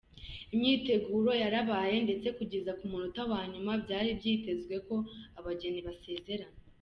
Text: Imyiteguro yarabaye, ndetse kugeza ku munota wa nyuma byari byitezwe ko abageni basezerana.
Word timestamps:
Imyiteguro 0.53 1.31
yarabaye, 1.43 1.95
ndetse 2.05 2.27
kugeza 2.37 2.71
ku 2.79 2.85
munota 2.91 3.21
wa 3.31 3.41
nyuma 3.51 3.71
byari 3.83 4.09
byitezwe 4.19 4.75
ko 4.87 4.95
abageni 5.37 5.81
basezerana. 5.89 6.57